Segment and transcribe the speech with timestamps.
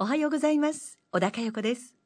[0.00, 0.96] おはようございます。
[1.10, 1.96] 小高横です。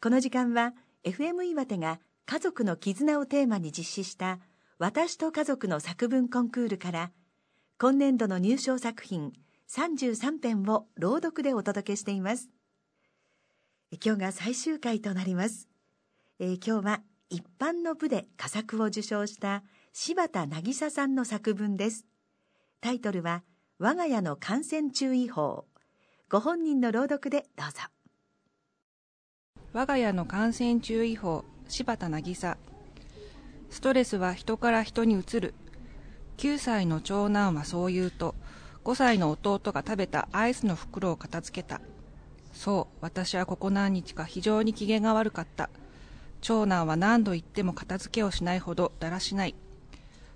[0.00, 0.72] この時間は
[1.04, 4.38] FM 岩手が家族の絆をテーマに実施した
[4.78, 7.12] 私と家族の作文コンクールから
[7.78, 9.34] 今年度の入賞作品
[9.68, 12.48] 33編を朗読でお届けしています。
[14.02, 15.68] 今日が最終回となります、
[16.38, 19.62] えー、今日は一般の部で佳作を受賞した
[19.92, 22.06] 柴田渚さんの作文です。
[22.80, 23.42] タイトルは
[23.78, 25.66] 我が家の感染注意報。
[26.28, 27.82] ご本人の朗読でどうぞ。
[29.72, 32.56] 我が家の感染注意報柴田渚。
[33.70, 35.54] ストレスは人から人に移る。
[36.38, 38.34] 9歳の長男はそう言うと
[38.82, 41.80] 5歳の弟が食べたアイスの袋を片付けた。
[42.52, 45.70] そう私はここ何日か非常に機嫌が悪かった。
[46.40, 49.54] 長男は何度言っても片付けをしないほどだらしない。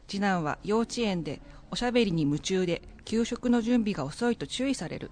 [0.07, 1.41] 次男は幼稚園で
[1.73, 5.11] おしゃべりに夢中で給食の準備が遅いと注意される。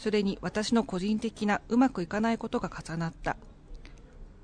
[0.00, 3.36] それに私の個人的なうまくいかないことが重なった。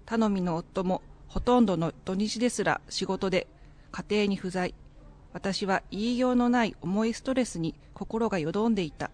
[0.05, 3.47] 頼みの夫もほとんどの土日ですら仕事で
[3.91, 4.75] 家庭に不在。
[5.33, 9.11] 私は言いようのない重いストレスに心がよどんでいた。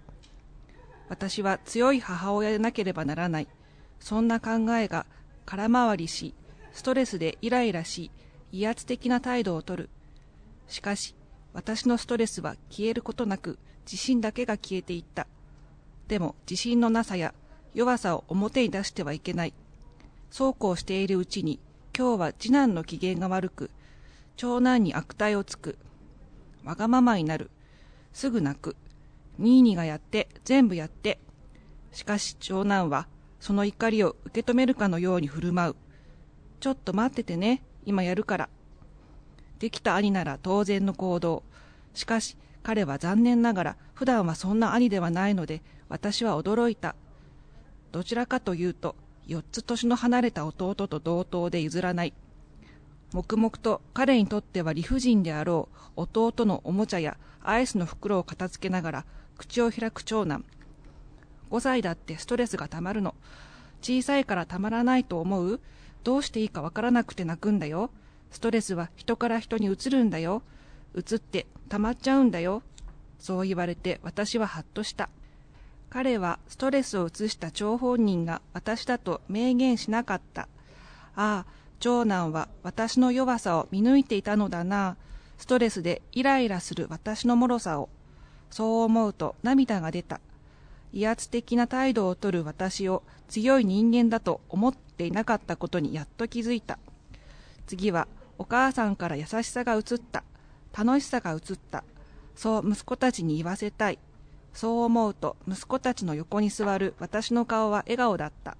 [1.08, 3.48] 私は強い母親でなければならない。
[4.00, 5.06] そんな考えが
[5.46, 6.34] 空回りし
[6.72, 8.10] ストレスでイライラし
[8.50, 9.90] 威圧的な態度をとる。
[10.66, 11.14] しかし
[11.52, 15.28] 私のストレスは消えることなく自信だけが消えていった。
[16.12, 17.32] でも自信のなさや
[17.72, 19.54] 弱さを表に出してはいけない。
[20.30, 21.58] そうこうしているうちに、
[21.96, 23.70] 今日は次男の機嫌が悪く、
[24.36, 25.78] 長男に悪態をつく。
[26.64, 27.50] わがままになる。
[28.12, 28.76] すぐ泣く。
[29.38, 31.18] ニーニがやって、全部やって。
[31.92, 33.08] しかし長男は、
[33.40, 35.76] その怒りを受け止めるかのように振る舞う。
[36.60, 38.48] ちょっと待っててね、今やるから。
[39.60, 41.42] できた兄なら当然の行動。
[41.94, 46.94] しかし、彼は残念ながら普段はそんな兄ではないので私は驚いた。
[47.92, 48.96] どちらかというと
[49.28, 52.14] 4つ年の離れた弟と同等で譲らない。
[53.12, 59.04] 黙々と彼にとっては理不尽であろう弟のおもちゃやアイスの袋を片付けながら
[59.36, 60.46] 口を開く長男。
[61.50, 63.14] 5歳だってストレスがたまるの。
[63.82, 65.60] 小さいからたまらないと思う？
[66.04, 67.90] どうしていいかわからなくて泣くんだよ。
[68.30, 70.42] ストレスは人から人に移るんだよ。
[70.96, 72.62] 移って溜まっちゃうんだよ。
[73.18, 75.10] そう言われて私はハッとした。
[75.92, 80.48] 彼はストレスを移した張本人が私だと明言しなかった。
[81.14, 81.46] ああ、
[81.80, 84.96] 長男は私の弱さを見抜いていたのだな。
[85.36, 87.90] ストレスでイライラする私の脆さを。
[88.48, 90.22] そう思うと涙が出た。
[90.94, 96.78] 威圧的な態度をとる私を強い人間だと思っていなかったことにやっと気づいた。
[97.66, 100.24] 次はお母さんから優しさが移った。
[100.74, 101.84] 楽しさが移った。
[102.34, 103.98] そう息子たちに言わせたい。
[104.54, 108.56] そう思うと息子たちの横に座る私の顔は笑顔だった。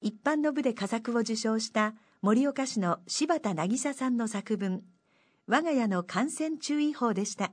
[0.00, 4.82] 一般の部で佳作を受賞した盛岡市の柴田渚さんの作文、
[5.46, 7.52] 我が家の感染注意報でした。